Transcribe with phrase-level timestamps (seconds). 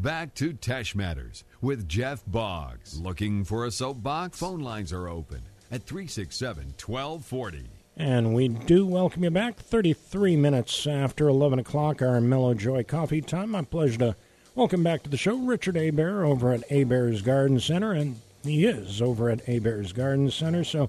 [0.00, 2.98] back to Teche Matters with Jeff Boggs.
[2.98, 4.38] Looking for a soapbox?
[4.38, 7.64] Phone lines are open at 367 1240.
[7.96, 9.56] And we do welcome you back.
[9.56, 13.50] 33 minutes after 11 o'clock, our Mello Joy coffee time.
[13.50, 14.16] My pleasure to
[14.54, 17.92] welcome back to the show Richard Hebert over at Hebert's Garden Center.
[17.92, 20.64] And he is over at Hebert's Garden Center.
[20.64, 20.88] So,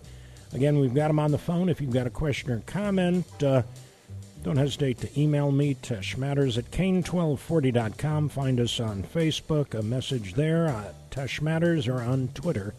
[0.54, 1.68] again, we've got him on the phone.
[1.68, 3.64] If you've got a question or comment, uh,
[4.44, 8.30] don't hesitate to email me, techematters at kane1240.com.
[8.30, 12.74] Find us on Facebook, a message there at Teche Matters, or on Twitter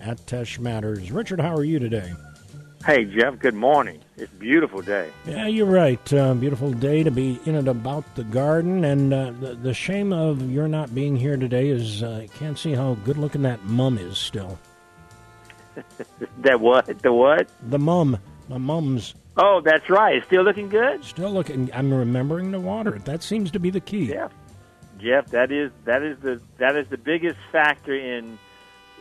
[0.00, 1.10] at Teche Matters.
[1.10, 2.12] Richard, how are you today?
[2.84, 4.00] Hey, Jeff, good morning.
[4.16, 5.10] It's a beautiful day.
[5.26, 6.12] Yeah, you're right.
[6.12, 8.84] Uh, beautiful day to be in and about the garden.
[8.84, 12.58] And uh, the, the shame of your not being here today is uh, I can't
[12.58, 14.58] see how good looking that mum is still.
[16.38, 16.86] that what?
[17.02, 17.48] The what?
[17.68, 18.18] The mum.
[18.48, 19.14] My mum's.
[19.36, 20.24] Oh, that's right.
[20.26, 21.04] Still looking good.
[21.04, 21.70] Still looking.
[21.72, 23.04] I'm remembering to water it.
[23.04, 24.08] That seems to be the key.
[24.08, 24.32] Jeff,
[24.98, 28.38] Jeff, that is that is the that is the biggest factor in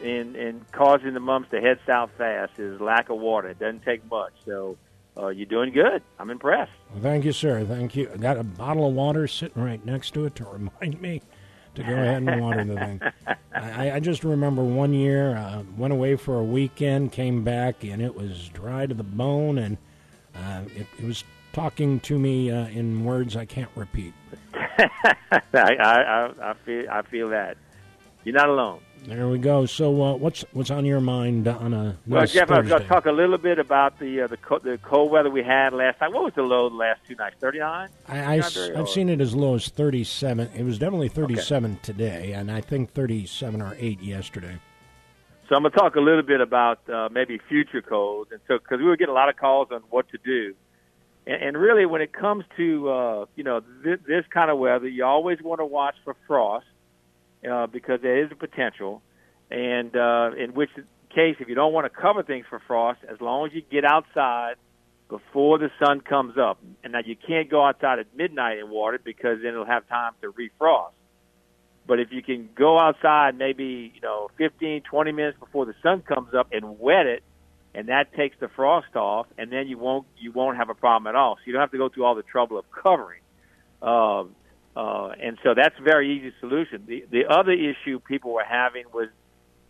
[0.02, 3.49] in in causing the mums to head south fast is lack of water.
[3.49, 4.33] It doesn't take much.
[4.45, 4.77] So
[5.17, 6.03] uh, you're doing good.
[6.19, 6.72] I'm impressed.
[6.91, 7.63] Well, thank you, sir.
[7.66, 8.09] Thank you.
[8.13, 11.22] I got a bottle of water sitting right next to it to remind me
[11.78, 13.02] to go ahead and water the thing.
[13.56, 18.02] I, I just remember one year, uh, went away for a weekend, came back, and
[18.02, 19.78] it was dry to the bone, and
[20.36, 24.14] uh, it, it was talking to me uh, in words I can't repeat.
[24.53, 27.58] I, I, I feel I feel that.
[28.28, 28.81] You're not alone.
[29.06, 29.66] There we go.
[29.66, 32.52] So, uh, what's what's on your mind on a well, nice Jeff?
[32.52, 35.11] I was going to talk a little bit about the uh, the, co- the cold
[35.11, 36.11] weather we had last night.
[36.11, 37.38] What was the low the last two nights?
[37.39, 37.88] Thirty nine.
[38.06, 38.36] I, I,
[38.75, 40.50] have seen it as low as 37.
[40.53, 41.80] It was definitely 37 okay.
[41.81, 44.59] today, and I think 37 or 8 yesterday.
[45.47, 48.58] So I'm going to talk a little bit about uh, maybe future colds, and so
[48.58, 50.53] because we were getting a lot of calls on what to do,
[51.25, 54.89] and, and really when it comes to uh, you know th- this kind of weather,
[54.89, 56.66] you always want to watch for frost
[57.49, 59.02] uh, because there is a potential,
[59.52, 60.69] and uh, in which
[61.13, 63.85] case, if you don't want to cover things for frost, as long as you get
[63.85, 64.55] outside
[65.09, 69.00] before the sun comes up, and now you can't go outside at midnight and water
[69.03, 70.91] because then it'll have time to refrost.
[71.88, 76.01] But if you can go outside maybe you know 15, 20 minutes before the sun
[76.01, 77.23] comes up and wet it,
[77.73, 81.07] and that takes the frost off, and then you won't you won't have a problem
[81.07, 81.35] at all.
[81.35, 83.22] So you don't have to go through all the trouble of covering.
[83.81, 84.35] Um,
[84.77, 86.83] uh, and so that's a very easy solution.
[86.85, 89.09] The the other issue people were having was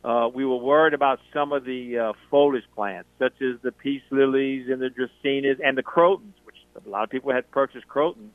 [0.03, 4.01] uh, we were worried about some of the uh, foliage plants, such as the peace
[4.11, 8.31] lilies and the dracaenas and the crotons, which a lot of people had purchased crotons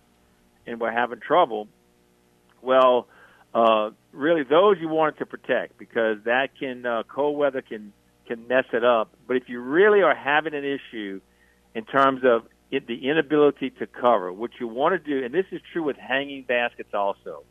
[0.66, 1.68] and were having trouble.
[2.62, 3.06] Well,
[3.52, 7.92] uh, really, those you wanted to protect because that can uh, cold weather can
[8.26, 9.12] can mess it up.
[9.26, 11.20] But if you really are having an issue
[11.74, 14.32] in terms of it, the inability to cover.
[14.32, 17.44] What you want to do, and this is true with hanging baskets also,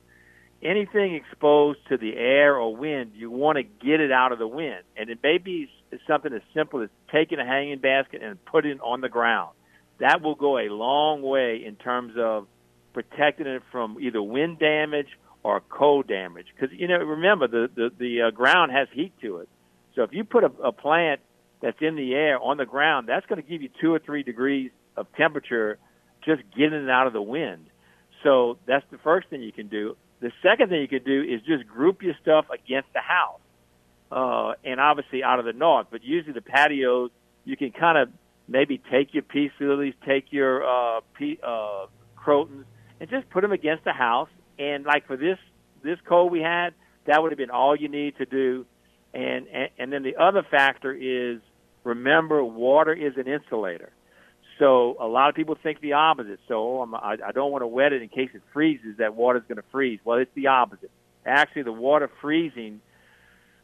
[0.64, 4.48] anything exposed to the air or wind, you want to get it out of the
[4.48, 4.84] wind.
[4.98, 5.70] And it may be
[6.08, 9.52] something as simple as taking a hanging basket and putting it on the ground.
[10.00, 12.48] That will go a long way in terms of
[12.94, 15.08] protecting it from either wind damage
[15.44, 16.48] or cold damage.
[16.56, 19.50] Because you know, remember the the, the uh, ground has heat to it.
[19.96, 21.22] So if you put a, a plant
[21.62, 24.24] that's in the air on the ground, that's going to give you two or three
[24.24, 25.78] degrees of temperature
[26.24, 27.68] just getting it out of the wind.
[28.24, 29.96] So that's the first thing you can do.
[30.20, 33.42] The second thing you can do is just group your stuff against the house,
[34.12, 35.88] uh, and obviously out of the north.
[35.90, 37.10] But usually the patios,
[37.44, 38.10] you can kind of
[38.48, 42.66] maybe take your peace lilies, take your uh, pea, uh, crotons,
[43.00, 44.30] and just put them against the house.
[44.60, 45.40] And like for this
[45.84, 46.76] this cold we had,
[47.08, 48.66] that would have been all you need to do.
[49.16, 51.42] And and, and then the other factor is
[51.84, 53.92] remember water is an insulator.
[54.62, 56.40] So a lot of people think the opposite.
[56.48, 58.98] So oh, I'm, I, I don't want to wet it in case it freezes.
[59.00, 60.00] That water's going to freeze.
[60.06, 60.92] Well, it's the opposite.
[61.26, 62.80] Actually, the water freezing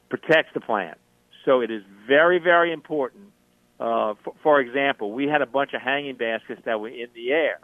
[0.10, 0.98] protects the plant.
[1.46, 3.26] So it is very, very important.
[3.80, 7.30] Uh, for, for example, we had a bunch of hanging baskets that were in the
[7.32, 7.60] air.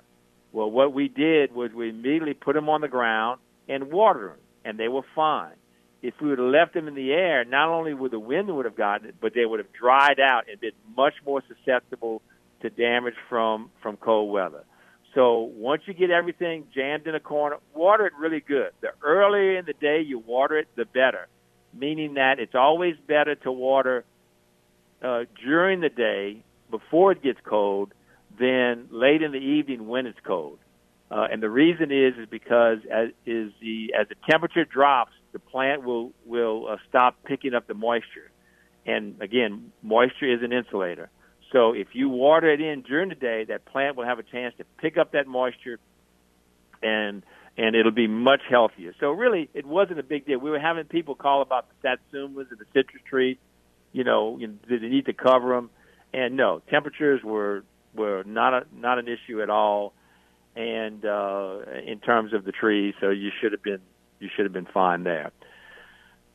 [0.52, 4.40] Well, what we did was we immediately put them on the ground and watered them,
[4.64, 5.56] and they were fine.
[6.04, 8.66] If we would have left them in the air, not only would the wind would
[8.66, 12.22] have gotten it, but they would have dried out and been much more susceptible
[12.64, 14.64] to damage from from cold weather.
[15.14, 18.72] So once you get everything jammed in a corner, water it really good.
[18.82, 21.28] The earlier in the day you water it, the better.
[21.74, 24.06] Meaning that it's always better to water
[25.04, 27.94] uh, during the day before it gets cold
[28.40, 30.58] than late in the evening when it's cold.
[31.12, 35.40] Uh, and the reason is is because as is the as the temperature drops, the
[35.40, 38.32] plant will will uh, stop picking up the moisture.
[38.86, 41.10] And again, moisture is an insulator.
[41.54, 44.54] So if you water it in during the day, that plant will have a chance
[44.58, 45.80] to pick up that moisture
[46.82, 47.24] and
[47.56, 48.94] and it'll be much healthier.
[49.00, 50.40] So really, it wasn't a big deal.
[50.40, 53.38] We were having people call about the satsumas and the citrus trees.
[53.92, 55.70] You know, you know did they need to cover them?
[56.14, 57.64] And no, temperatures were
[57.96, 59.94] were not a, not an issue at all,
[60.56, 63.82] and uh, in terms of the trees, so you should have been
[64.20, 65.32] you should have been fine there.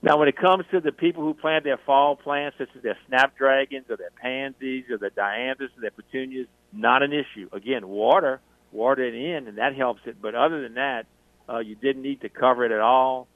[0.01, 2.97] Now, when it comes to the people who plant their fall plants, such as their
[3.09, 7.49] snapdragons or their pansies or their dianthus or their petunias, not an issue.
[7.53, 8.41] Again, water,
[8.71, 10.17] water it in, and that helps it.
[10.23, 11.07] But other than that,
[11.49, 13.27] uh, you didn't need to cover it at all.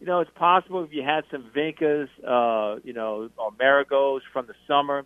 [0.00, 4.46] You know, it's possible if you had some vincas, uh, you know, or marigolds from
[4.46, 5.04] the summer.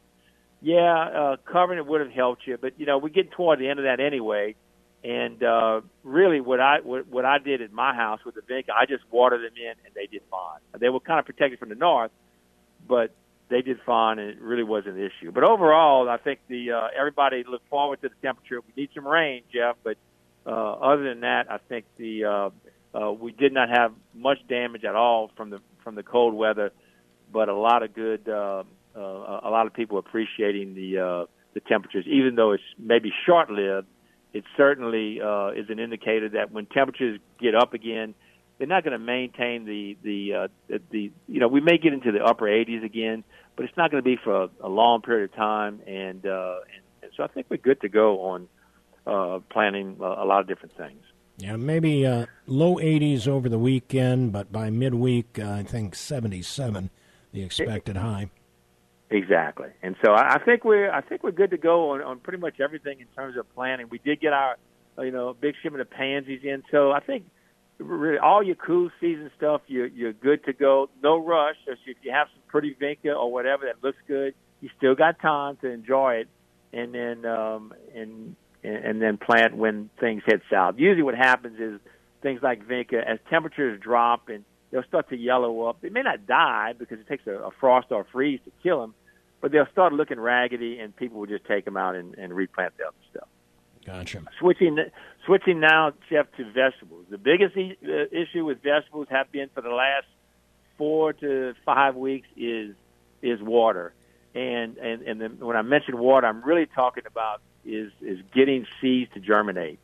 [0.62, 2.56] Yeah, uh, covering it would have helped you.
[2.60, 4.56] But you know, we get toward the end of that anyway.
[5.04, 8.70] And uh, really, what I what, what I did at my house with the vinca,
[8.76, 10.60] I just watered them in, and they did fine.
[10.78, 12.10] They were kind of protected from the north,
[12.88, 13.12] but
[13.48, 15.30] they did fine, and it really wasn't an issue.
[15.30, 18.60] But overall, I think the uh, everybody looked forward to the temperature.
[18.60, 19.96] We need some rain, Jeff, but
[20.46, 22.50] uh, other than that, I think the uh,
[22.98, 26.72] uh, we did not have much damage at all from the from the cold weather,
[27.32, 28.64] but a lot of good, uh,
[28.96, 33.50] uh, a lot of people appreciating the uh, the temperatures, even though it's maybe short
[33.50, 33.86] lived
[34.36, 38.14] it certainly uh, is an indicator that when temperatures get up again,
[38.58, 41.92] they're not going to maintain the the, uh, the the you know we may get
[41.92, 43.24] into the upper 80s again,
[43.56, 46.56] but it's not going to be for a, a long period of time, and, uh,
[46.74, 48.48] and and so I think we're good to go on
[49.06, 51.02] uh, planning a, a lot of different things.
[51.38, 56.90] Yeah, maybe uh, low 80s over the weekend, but by midweek, uh, I think 77,
[57.32, 58.30] the expected high.
[59.08, 62.40] Exactly, and so I think we're I think we're good to go on, on pretty
[62.40, 63.86] much everything in terms of planning.
[63.88, 64.56] We did get our
[64.98, 67.26] you know big shipment of pansies in, so I think
[67.78, 70.90] really all your cool season stuff you're you're good to go.
[71.04, 71.54] No rush.
[71.68, 75.56] If you have some pretty vinca or whatever that looks good, you still got time
[75.60, 76.28] to enjoy it,
[76.72, 80.74] and then um, and and then plant when things head south.
[80.78, 81.80] Usually, what happens is
[82.22, 84.44] things like vinca as temperatures drop and
[84.76, 85.80] they'll start to yellow up.
[85.80, 88.82] They may not die because it takes a, a frost or a freeze to kill
[88.82, 88.94] them,
[89.40, 92.76] but they'll start looking raggedy, and people will just take them out and, and replant
[92.76, 93.28] the other stuff.
[93.86, 94.22] Gotcha.
[94.38, 94.76] Switching
[95.24, 97.06] switching now, Jeff, to vegetables.
[97.08, 100.06] The biggest e- uh, issue with vegetables have been for the last
[100.76, 102.74] four to five weeks is
[103.22, 103.94] is water,
[104.34, 108.66] and and and then when I mention water, I'm really talking about is is getting
[108.82, 109.78] seeds to germinate.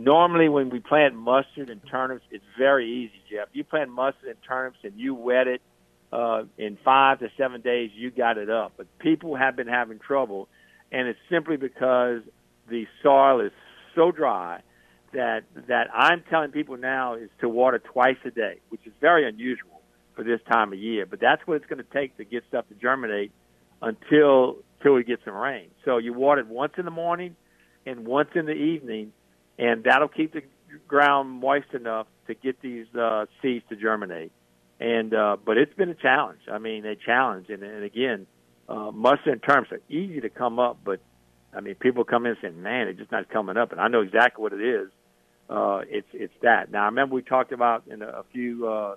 [0.00, 3.48] Normally, when we plant mustard and turnips, it's very easy, Jeff.
[3.52, 5.60] You plant mustard and turnips and you wet it
[6.12, 8.74] uh, in five to seven days, you got it up.
[8.76, 10.48] But people have been having trouble,
[10.92, 12.20] and it's simply because
[12.70, 13.52] the soil is
[13.96, 14.62] so dry
[15.12, 19.28] that that I'm telling people now is to water twice a day, which is very
[19.28, 19.80] unusual
[20.14, 21.06] for this time of year.
[21.06, 23.32] But that's what it's going to take to get stuff to germinate
[23.82, 25.68] until until we get some rain.
[25.84, 27.34] So you water it once in the morning
[27.84, 29.12] and once in the evening
[29.58, 30.42] and that'll keep the
[30.86, 34.32] ground moist enough to get these uh, seeds to germinate.
[34.80, 36.40] And uh, but it's been a challenge.
[36.50, 38.26] I mean, a challenge, and, and again,
[38.68, 41.00] uh, mustard turnips are easy to come up, but
[41.52, 43.88] I mean, people come in and say, "Man, it's just not coming up," and I
[43.88, 44.88] know exactly what it is.
[45.50, 46.70] Uh, it's it's that.
[46.70, 48.96] Now, I remember we talked about in a, a few uh,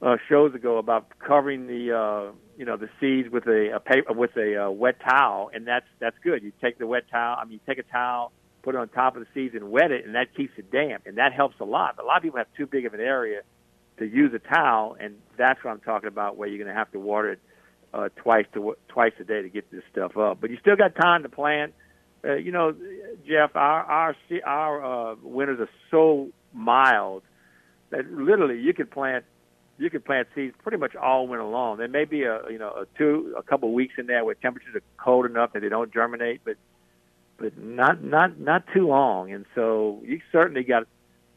[0.00, 4.14] uh, shows ago about covering the uh, you know the seeds with a, a paper
[4.14, 6.42] with a uh, wet towel, and that's that's good.
[6.42, 7.36] You take the wet towel.
[7.38, 9.90] I mean, you take a towel put it on top of the seeds and wet
[9.90, 11.96] it, and that keeps it damp, and that helps a lot.
[11.96, 13.42] But a lot of people have too big of an area
[13.98, 16.90] to use a towel, and that's what I'm talking about, where you're going to have
[16.92, 17.40] to water it
[17.92, 20.40] uh, twice to twice a day to get this stuff up.
[20.40, 21.74] But you still got time to plant.
[22.24, 22.74] Uh, you know,
[23.26, 27.22] Jeff, our our our uh, winters are so mild
[27.90, 29.24] that literally you could plant
[29.78, 31.78] you could plant seeds pretty much all winter long.
[31.78, 34.34] There may be a you know a two a couple of weeks in there where
[34.34, 36.56] temperatures are cold enough that they don't germinate, but
[37.40, 39.32] but not not not too long.
[39.32, 40.84] And so you certainly got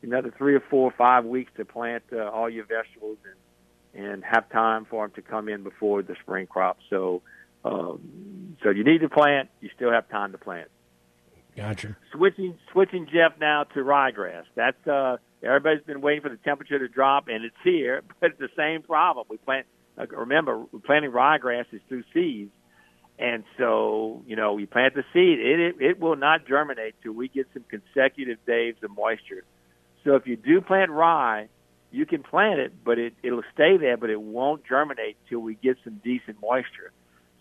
[0.03, 4.23] another three or four or five weeks to plant uh, all your vegetables and and
[4.23, 6.77] have time for them to come in before the spring crop.
[6.89, 7.21] So
[7.63, 9.49] um, so you need to plant.
[9.61, 10.69] You still have time to plant.
[11.55, 11.95] Gotcha.
[12.11, 14.43] Switching switching Jeff now to ryegrass.
[14.55, 18.03] That's uh, everybody's been waiting for the temperature to drop, and it's here.
[18.19, 19.25] But it's the same problem.
[19.29, 19.67] We plant.
[19.97, 22.51] Uh, remember, planting ryegrass is through seeds
[23.19, 25.39] and so, you know, we plant the seed.
[25.39, 29.43] It, it it will not germinate till we get some consecutive days of moisture.
[30.03, 31.47] So if you do plant rye,
[31.91, 35.55] you can plant it, but it it'll stay there, but it won't germinate till we
[35.55, 36.91] get some decent moisture.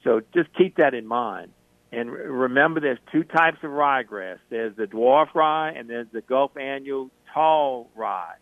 [0.04, 1.52] So just keep that in mind.
[1.90, 4.38] And remember, there's two types of ryegrass.
[4.48, 8.34] There's the dwarf rye and there's the Gulf annual tall rye.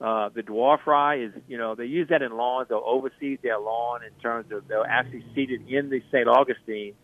[0.00, 2.68] Uh, the dwarf rye is, you know, they use that in lawns.
[2.68, 6.26] They'll overseed their lawn in terms of they'll actually seed it in the St.
[6.26, 6.94] Augustine,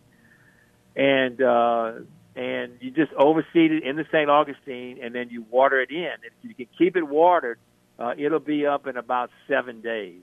[0.95, 1.91] and uh,
[2.35, 4.29] and you just overseed it in the St.
[4.29, 6.13] Augustine, and then you water it in.
[6.23, 7.59] If you can keep it watered,
[7.99, 10.21] uh, it'll be up in about seven days.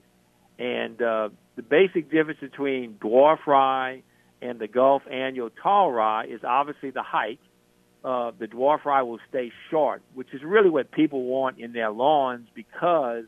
[0.59, 4.03] And uh, the basic difference between dwarf rye
[4.41, 7.39] and the Gulf annual tall rye is obviously the height.
[8.05, 11.89] Uh, the dwarf rye will stay short, which is really what people want in their
[11.89, 13.23] lawns because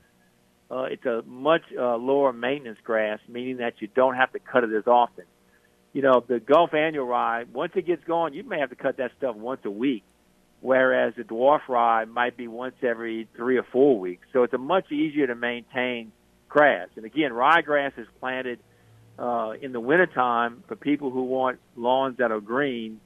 [0.69, 4.63] uh, it's a much uh, lower maintenance grass, meaning that you don't have to cut
[4.63, 5.25] it as often.
[5.93, 8.97] You know, the Gulf annual rye, once it gets going, you may have to cut
[8.97, 10.03] that stuff once a week,
[10.61, 14.27] whereas the dwarf rye might be once every three or four weeks.
[14.31, 16.11] So it's a much easier to maintain
[16.49, 16.89] grass.
[16.95, 18.59] And again, ryegrass is planted
[19.17, 22.99] uh, in the wintertime for people who want lawns that are green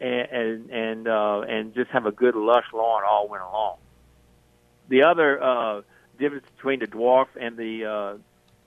[0.00, 3.76] and and and, uh, and just have a good lush lawn all winter long.
[4.88, 5.82] The other uh,
[6.18, 7.84] difference between the dwarf and the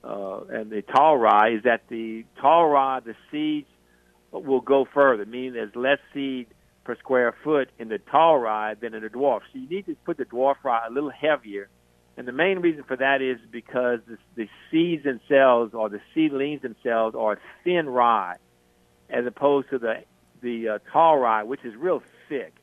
[0.04, 3.68] uh, uh, and the tall rye is that the tall rye, the seeds
[4.32, 6.48] will go further, meaning there's less seed
[6.84, 9.40] per square foot in the tall rye than in the dwarf.
[9.52, 11.68] So you need to put the dwarf rye a little heavier
[12.16, 16.62] and the main reason for that is because the, the seeds themselves or the seedlings
[16.62, 18.36] themselves are thin rye,
[19.10, 20.02] as opposed to the
[20.44, 22.54] the uh, tall rye, which is real thick,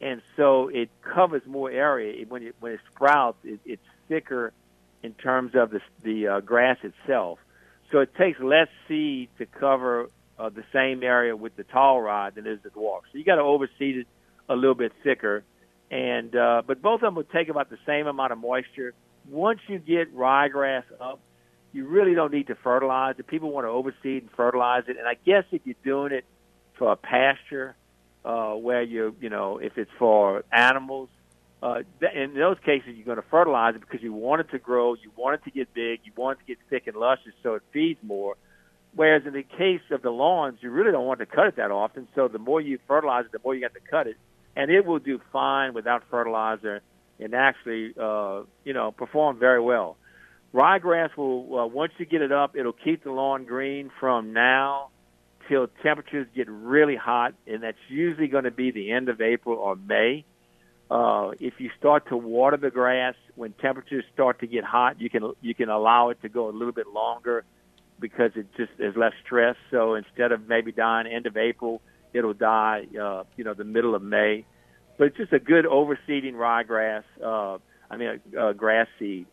[0.00, 2.24] and so it covers more area.
[2.28, 4.52] When it when it sprouts, it, it's thicker
[5.02, 7.40] in terms of the the uh, grass itself.
[7.90, 10.08] So it takes less seed to cover
[10.38, 13.00] uh, the same area with the tall rye than is the dwarf.
[13.10, 14.06] So you got to overseed it
[14.48, 15.44] a little bit thicker
[15.92, 18.94] and uh, but both of them will take about the same amount of moisture.
[19.28, 21.20] Once you get ryegrass up,
[21.72, 23.26] you really don't need to fertilize it.
[23.26, 26.24] People want to overseed and fertilize it, and I guess if you're doing it
[26.78, 27.74] for a pasture,
[28.24, 31.08] uh, where you you know if it's for animals,
[31.62, 31.82] uh,
[32.14, 35.10] in those cases you're going to fertilize it because you want it to grow, you
[35.16, 37.62] want it to get big, you want it to get thick and luscious so it
[37.72, 38.36] feeds more.
[38.94, 41.70] Whereas in the case of the lawns, you really don't want to cut it that
[41.70, 42.08] often.
[42.14, 44.16] So the more you fertilize it, the more you have to cut it
[44.56, 46.82] and it will do fine without fertilizer
[47.18, 49.96] and actually, uh, you know, perform very well.
[50.52, 54.90] Ryegrass will, uh, once you get it up, it'll keep the lawn green from now
[55.48, 59.58] till temperatures get really hot, and that's usually going to be the end of April
[59.58, 60.24] or May.
[60.90, 65.08] Uh, if you start to water the grass when temperatures start to get hot, you
[65.08, 67.44] can you can allow it to go a little bit longer
[67.98, 69.56] because it just is less stress.
[69.70, 71.80] So instead of maybe dying end of April,
[72.12, 74.44] it'll die, uh, you know, the middle of May.
[74.98, 77.04] But it's just a good overseeding ryegrass.
[77.24, 77.58] Uh,
[77.90, 79.26] I mean, a grass seed.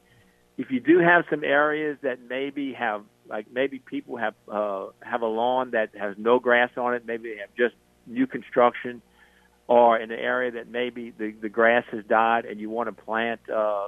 [0.58, 5.22] If you do have some areas that maybe have, like maybe people have uh, have
[5.22, 7.76] a lawn that has no grass on it, maybe they have just
[8.08, 9.02] new construction,
[9.68, 13.04] or in an area that maybe the the grass has died and you want to
[13.04, 13.88] plant uh,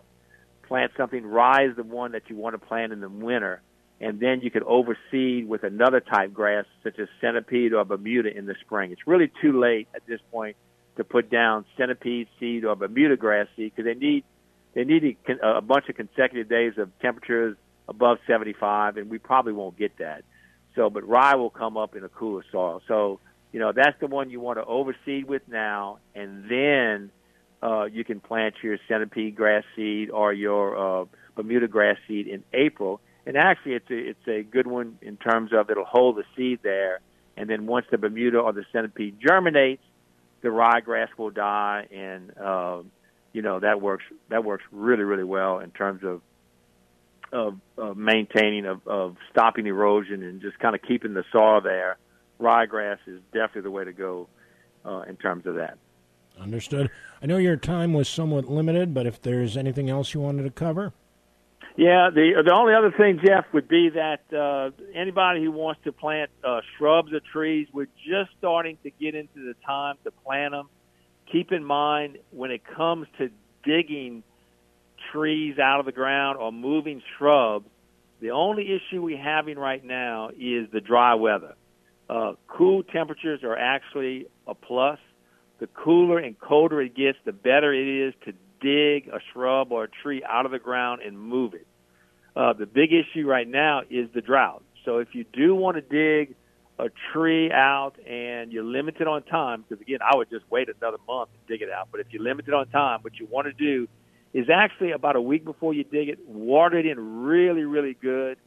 [0.67, 1.25] plant something.
[1.25, 3.62] Rye the one that you want to plant in the winter
[4.01, 8.48] and then you could overseed with another type grass such as centipede or Bermuda in
[8.48, 8.91] the spring.
[8.91, 10.57] It's really too late at this point
[10.98, 14.24] to put down centipede seed or Bermuda grass seed because they need
[14.74, 17.55] they need a, a bunch of consecutive days of temperatures
[17.91, 20.24] above 75, and we probably won't get that.
[20.75, 22.81] So, but rye will come up in a cooler soil.
[22.88, 23.19] So,
[23.51, 27.12] you know, that's the one you want to overseed with now, and then
[27.62, 31.05] uh, you can plant your centipede grass seed or your uh,
[31.36, 35.51] Bermuda grass seed in April and actually it's a it's a good one in terms
[35.53, 37.00] of it'll hold the seed there,
[37.38, 39.83] and then once the Bermuda or the centipede germinates,
[40.41, 42.81] the ryegrass will die, and uh,
[43.33, 46.21] you know that works that works really really well in terms of
[47.31, 51.97] of, of maintaining of, of stopping erosion and just kind of keeping the soil there.
[52.39, 54.27] Ryegrass is definitely the way to go
[54.85, 55.77] uh, in terms of that.
[56.39, 56.89] Understood.
[57.21, 60.50] I know your time was somewhat limited, but if there's anything else you wanted to
[60.50, 60.93] cover.
[61.77, 65.93] Yeah, the the only other thing, Jeff, would be that uh, anybody who wants to
[65.93, 70.51] plant uh, shrubs or trees, we're just starting to get into the time to plant
[70.51, 70.67] them.
[71.31, 73.29] Keep in mind when it comes to
[73.63, 74.23] digging
[75.11, 77.67] trees out of the ground or moving shrubs,
[78.19, 81.55] the only issue we're having right now is the dry weather.
[82.09, 84.99] Uh, cool temperatures are actually a plus.
[85.59, 89.85] The cooler and colder it gets, the better it is to dig a shrub or
[89.85, 91.65] a tree out of the ground and move it.
[92.35, 94.63] Uh, the big issue right now is the drought.
[94.85, 96.35] So if you do want to dig
[96.79, 100.97] a tree out and you're limited on time, because again, I would just wait another
[101.07, 101.89] month to dig it out.
[101.91, 103.87] But if you're limited on time, what you want to do
[104.33, 108.38] is actually about a week before you dig it, water it in really, really good,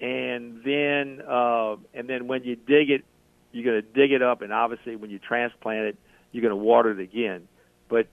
[0.00, 3.04] and then uh, and then when you dig it,
[3.52, 5.96] you're going to dig it up, and obviously when you transplant it,
[6.32, 7.48] you're going to water it again.
[7.88, 8.06] But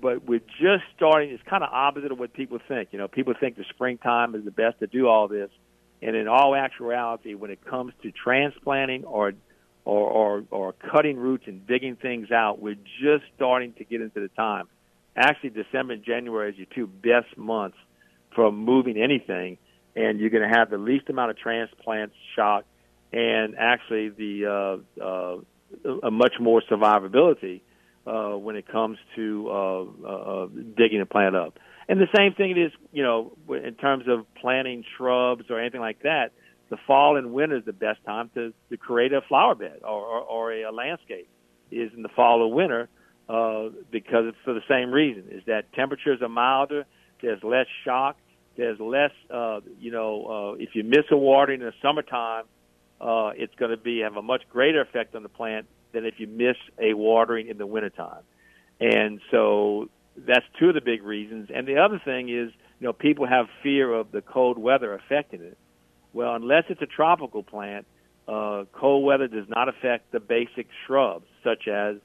[0.00, 1.30] but we're just starting.
[1.30, 2.90] It's kind of opposite of what people think.
[2.92, 5.50] You know, people think the springtime is the best to do all this,
[6.02, 9.32] and in all actuality, when it comes to transplanting or
[9.84, 14.20] or, or, or cutting roots and digging things out, we're just starting to get into
[14.20, 14.66] the time.
[15.16, 17.76] Actually, December and January is your two best months
[18.34, 19.58] for moving anything,
[19.94, 22.64] and you're going to have the least amount of transplants, shock,
[23.12, 25.36] and actually the uh, uh,
[26.02, 27.60] a much more survivability
[28.06, 31.58] uh, when it comes to uh, uh, uh, digging a plant up.
[31.88, 35.80] And the same thing it is, you know, in terms of planting shrubs or anything
[35.80, 36.32] like that.
[36.70, 40.00] The fall and winter is the best time to, to create a flower bed or,
[40.00, 41.28] or, or a, a landscape.
[41.70, 42.88] Is in the fall or winter
[43.28, 45.24] uh, because it's for the same reason.
[45.30, 46.84] Is that temperatures are milder,
[47.20, 48.16] there's less shock,
[48.56, 52.44] there's less, uh, you know, uh, if you miss a watering in the summertime,
[53.00, 56.14] uh, it's going to be have a much greater effect on the plant than if
[56.18, 58.22] you miss a watering in the wintertime.
[58.80, 61.48] And so that's two of the big reasons.
[61.54, 65.40] And the other thing is, you know, people have fear of the cold weather affecting
[65.40, 65.56] it.
[66.12, 67.86] Well, unless it's a tropical plant,
[68.28, 71.96] uh, cold weather does not affect the basic shrubs such as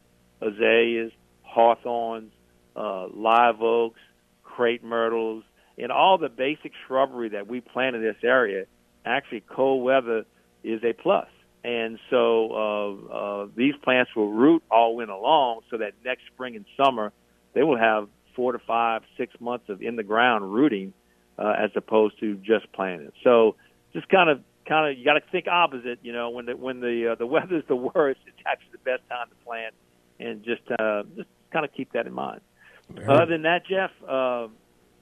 [0.42, 1.12] azaleas,
[1.44, 2.32] hawthorns,
[2.76, 4.00] uh, live oaks,
[4.44, 5.44] crepe myrtles,
[5.78, 8.66] and all the basic shrubbery that we plant in this area.
[9.06, 10.26] Actually, cold weather
[10.64, 11.28] is a plus.
[11.64, 16.56] And so uh, uh, these plants will root all winter long so that next spring
[16.56, 17.12] and summer
[17.54, 20.94] they will have four to five, six months of in the ground rooting
[21.38, 23.12] uh, as opposed to just planting.
[23.24, 23.56] So
[23.94, 26.00] just kind of kind of you got to think opposite.
[26.04, 29.02] You know, when the when the uh, the weather's the worst, it's actually the best
[29.10, 29.74] time to plant,
[30.20, 32.42] and just uh, just kind of keep that in mind.
[33.08, 34.48] Other than that, Jeff, uh,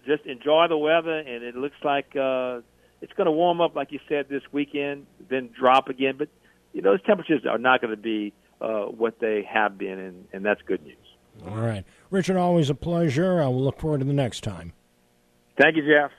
[0.06, 2.60] just enjoy the weather, and it looks like uh,
[3.02, 6.16] it's going to warm up, like you said, this weekend, then drop again.
[6.18, 6.30] But
[6.74, 10.28] you know, those temperatures are not going to be uh, what they have been, and,
[10.34, 10.98] and that's good news.
[11.48, 11.86] All right.
[12.10, 13.42] Richard, always a pleasure.
[13.42, 14.74] I will look forward to the next time.
[15.60, 16.12] Thank you, Jeff.